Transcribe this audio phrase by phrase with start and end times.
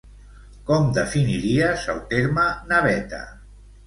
[0.69, 3.21] Com definiries el terme naveta?